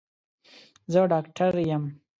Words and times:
زه 0.91 0.99
ډاکټر 1.11 1.53
يم. 1.69 1.83